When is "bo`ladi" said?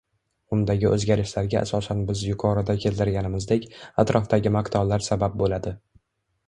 5.45-5.79